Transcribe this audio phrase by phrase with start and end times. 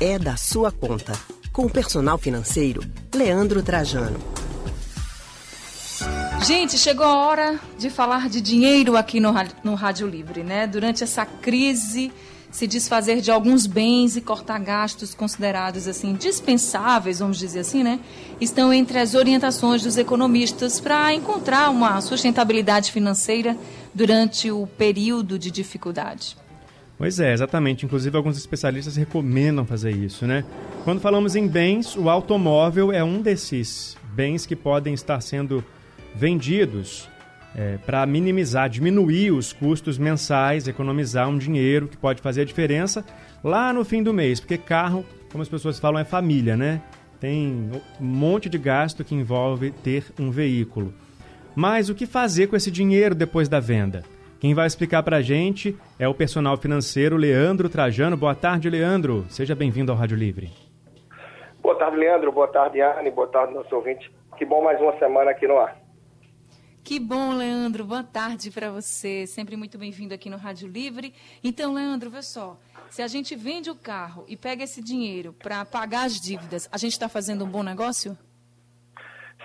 [0.00, 1.12] é da sua conta.
[1.52, 2.82] Com o personal financeiro,
[3.14, 4.18] Leandro Trajano.
[6.44, 9.32] Gente, chegou a hora de falar de dinheiro aqui no,
[9.64, 10.66] no Rádio Livre, né?
[10.66, 12.12] Durante essa crise,
[12.50, 17.98] se desfazer de alguns bens e cortar gastos considerados assim dispensáveis, vamos dizer assim, né?
[18.38, 23.56] Estão entre as orientações dos economistas para encontrar uma sustentabilidade financeira
[23.94, 26.36] durante o período de dificuldade.
[26.98, 27.84] Pois é, exatamente.
[27.84, 30.44] Inclusive, alguns especialistas recomendam fazer isso, né?
[30.84, 35.62] Quando falamos em bens, o automóvel é um desses bens que podem estar sendo
[36.14, 37.08] vendidos
[37.54, 43.04] é, para minimizar, diminuir os custos mensais, economizar um dinheiro que pode fazer a diferença
[43.44, 44.40] lá no fim do mês.
[44.40, 46.80] Porque carro, como as pessoas falam, é família, né?
[47.20, 47.70] Tem
[48.00, 50.94] um monte de gasto que envolve ter um veículo.
[51.54, 54.02] Mas o que fazer com esse dinheiro depois da venda?
[54.46, 58.16] Quem vai explicar para a gente é o personal financeiro Leandro Trajano.
[58.16, 59.26] Boa tarde, Leandro.
[59.28, 60.52] Seja bem-vindo ao Rádio Livre.
[61.60, 62.30] Boa tarde, Leandro.
[62.30, 63.10] Boa tarde, Anne.
[63.10, 64.08] Boa tarde, nosso ouvinte.
[64.38, 65.76] Que bom mais uma semana aqui no ar.
[66.84, 67.84] Que bom, Leandro.
[67.84, 69.26] Boa tarde para você.
[69.26, 71.12] Sempre muito bem-vindo aqui no Rádio Livre.
[71.42, 72.56] Então, Leandro, vê só.
[72.88, 76.78] Se a gente vende o carro e pega esse dinheiro para pagar as dívidas, a
[76.78, 78.16] gente está fazendo um bom negócio?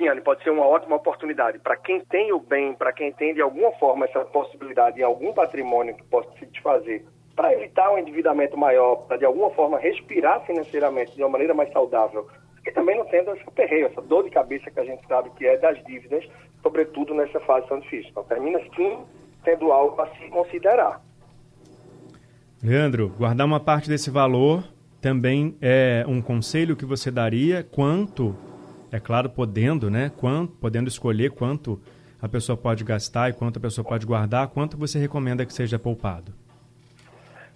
[0.00, 1.58] Sim, Anne, pode ser uma ótima oportunidade.
[1.58, 5.30] Para quem tem o bem, para quem tem de alguma forma essa possibilidade em algum
[5.34, 7.04] patrimônio que possa se desfazer,
[7.36, 11.70] para evitar um endividamento maior, para de alguma forma respirar financeiramente de uma maneira mais
[11.70, 12.26] saudável,
[12.66, 15.46] e também não tendo essa perreio, essa dor de cabeça que a gente sabe que
[15.46, 16.26] é das dívidas,
[16.62, 18.08] sobretudo nessa fase tão difícil.
[18.10, 19.00] Então, termina sim
[19.44, 21.02] tendo algo a se considerar.
[22.62, 24.64] Leandro, guardar uma parte desse valor
[24.98, 28.34] também é um conselho que você daria quanto,
[28.92, 30.10] é claro, podendo, né?
[30.16, 31.80] Quanto, podendo escolher quanto
[32.20, 35.78] a pessoa pode gastar e quanto a pessoa pode guardar, quanto você recomenda que seja
[35.78, 36.32] poupado?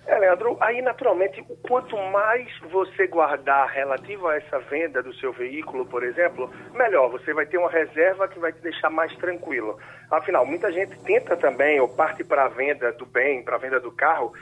[0.06, 5.86] É, Leandro, aí naturalmente, quanto mais você guardar relativo a essa venda do seu veículo,
[5.86, 7.10] por exemplo, melhor.
[7.10, 9.78] Você vai ter uma reserva que vai te deixar mais tranquilo.
[10.10, 13.80] Afinal, muita gente tenta também, ou parte para a venda do bem, para a venda
[13.80, 14.32] do carro,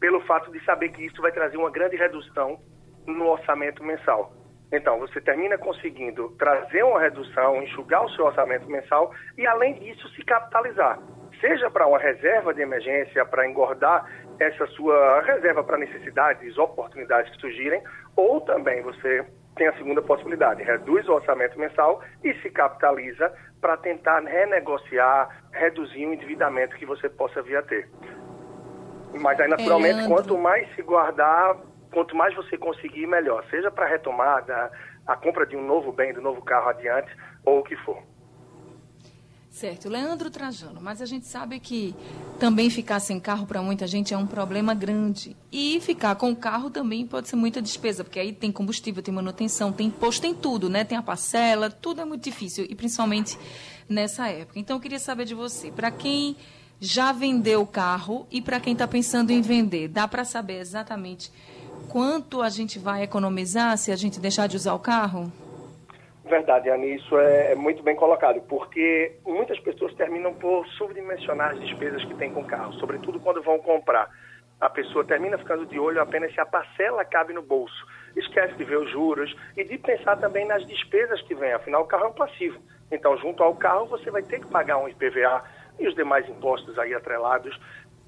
[0.00, 2.58] pelo fato de saber que isso vai trazer uma grande redução
[3.06, 4.41] no orçamento mensal.
[4.72, 10.08] Então, você termina conseguindo trazer uma redução, enxugar o seu orçamento mensal e, além disso,
[10.14, 10.98] se capitalizar.
[11.40, 14.10] Seja para uma reserva de emergência, para engordar
[14.40, 17.82] essa sua reserva para necessidades, oportunidades que surgirem,
[18.16, 23.76] ou também você tem a segunda possibilidade, reduz o orçamento mensal e se capitaliza para
[23.76, 27.88] tentar renegociar, reduzir o endividamento que você possa vir a ter.
[29.20, 31.56] Mas aí, naturalmente, é, quanto mais se guardar,
[31.92, 33.44] quanto mais você conseguir, melhor.
[33.50, 34.72] Seja para retomada,
[35.06, 37.14] a compra de um novo bem, do novo carro adiante,
[37.44, 38.02] ou o que for.
[39.52, 41.94] Certo, Leandro Trajano, mas a gente sabe que
[42.40, 45.36] também ficar sem carro para muita gente é um problema grande.
[45.52, 49.12] E ficar com o carro também pode ser muita despesa, porque aí tem combustível, tem
[49.12, 50.84] manutenção, tem imposto, tem tudo, né?
[50.84, 53.38] Tem a parcela, tudo é muito difícil, e principalmente
[53.86, 54.58] nessa época.
[54.58, 56.34] Então eu queria saber de você, para quem
[56.80, 61.30] já vendeu o carro e para quem está pensando em vender, dá para saber exatamente
[61.92, 65.30] quanto a gente vai economizar se a gente deixar de usar o carro?
[66.24, 71.60] Verdade, Anny, isso é, é muito bem colocado, porque muitas pessoas terminam por subdimensionar as
[71.60, 74.08] despesas que têm com o carro, sobretudo quando vão comprar.
[74.58, 77.86] A pessoa termina ficando de olho apenas se a parcela cabe no bolso.
[78.16, 81.86] Esquece de ver os juros e de pensar também nas despesas que vêm, afinal o
[81.86, 82.58] carro é um passivo.
[82.90, 85.44] Então, junto ao carro, você vai ter que pagar um IPVA
[85.78, 87.58] e os demais impostos aí atrelados.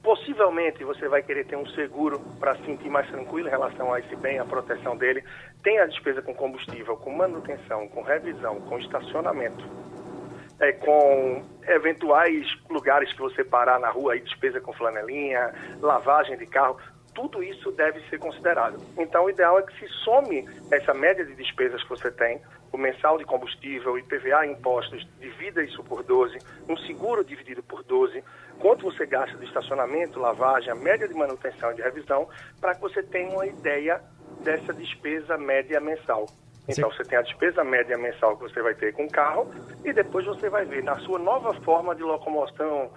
[0.05, 3.99] Possivelmente você vai querer ter um seguro para se sentir mais tranquilo em relação a
[3.99, 5.25] esse bem, a proteção dele.
[5.63, 9.65] Tem a despesa com combustível, com manutenção, com revisão, com estacionamento,
[10.61, 16.45] é, com eventuais lugares que você parar na rua, aí, despesa com flanelinha, lavagem de
[16.45, 16.77] carro,
[17.15, 18.79] tudo isso deve ser considerado.
[18.99, 22.77] Então, o ideal é que se some essa média de despesas que você tem, o
[22.77, 26.37] mensal de combustível, IPVA, impostos, divida isso por 12,
[26.69, 28.25] um seguro dividido por 12, quanto
[28.97, 32.29] você gasta de estacionamento, lavagem, a média de manutenção e de revisão,
[32.61, 34.01] para que você tenha uma ideia
[34.43, 36.27] dessa despesa média mensal.
[36.69, 39.51] Então você tem a despesa média mensal que você vai ter com o carro
[39.85, 42.91] e depois você vai ver na sua nova forma de locomoção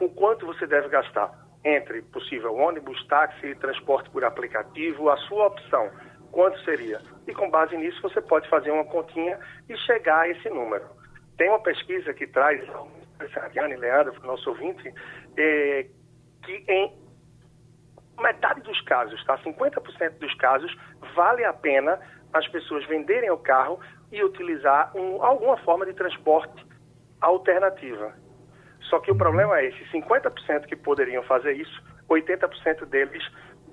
[0.00, 1.30] o quanto você deve gastar
[1.64, 5.90] entre possível ônibus, táxi, transporte por aplicativo, a sua opção,
[6.30, 7.00] quanto seria?
[7.26, 9.38] E com base nisso você pode fazer uma continha
[9.68, 10.84] e chegar a esse número.
[11.36, 12.60] Tem uma pesquisa que traz,
[13.52, 14.92] Diane Leandro, nosso ouvinte,
[15.36, 15.86] é,
[16.42, 16.92] que em
[18.20, 19.38] metade dos casos, tá?
[19.38, 20.74] 50% dos casos,
[21.14, 21.98] vale a pena
[22.32, 23.80] as pessoas venderem o carro
[24.10, 26.64] e utilizar um, alguma forma de transporte
[27.20, 28.12] alternativa.
[28.82, 33.22] Só que o problema é esse, 50% que poderiam fazer isso, 80% deles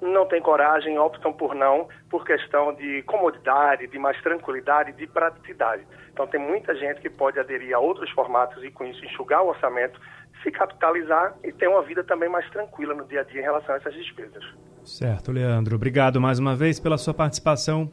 [0.02, 5.84] não têm coragem, optam por não, por questão de comodidade, de mais tranquilidade, de praticidade.
[6.12, 9.50] Então, tem muita gente que pode aderir a outros formatos e, com isso, enxugar o
[9.50, 10.00] orçamento,
[10.44, 13.76] se capitalizar e ter uma vida também mais tranquila no dia a dia em relação
[13.76, 14.44] a essas despesas.
[14.84, 15.76] Certo, Leandro.
[15.76, 17.92] Obrigado mais uma vez pela sua participação.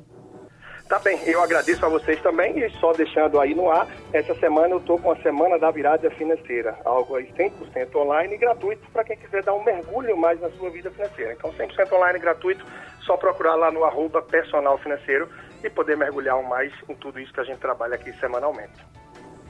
[0.88, 4.68] Tá bem, eu agradeço a vocês também e só deixando aí no ar, essa semana
[4.68, 9.04] eu estou com a Semana da Virada Financeira, algo aí 100% online e gratuito para
[9.04, 11.34] quem quiser dar um mergulho mais na sua vida financeira.
[11.34, 12.64] Então 100% online gratuito,
[13.02, 15.28] só procurar lá no arroba personal financeiro
[15.62, 18.82] e poder mergulhar mais em tudo isso que a gente trabalha aqui semanalmente.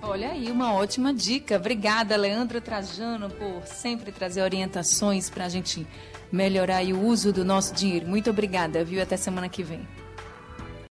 [0.02, 1.54] Olha aí, uma ótima dica.
[1.54, 5.86] Obrigada, Leandro Trajano, por sempre trazer orientações para a gente
[6.32, 8.08] melhorar o uso do nosso dinheiro.
[8.08, 9.00] Muito obrigada, viu?
[9.00, 9.86] Até semana que vem.